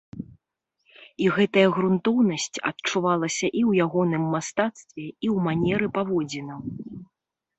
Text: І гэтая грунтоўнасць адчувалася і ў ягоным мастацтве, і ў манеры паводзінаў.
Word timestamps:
І 1.23 1.27
гэтая 1.35 1.65
грунтоўнасць 1.75 2.61
адчувалася 2.69 3.45
і 3.47 3.61
ў 3.69 3.71
ягоным 3.85 4.23
мастацтве, 4.35 5.05
і 5.05 5.27
ў 5.35 5.37
манеры 5.49 5.87
паводзінаў. 5.99 6.59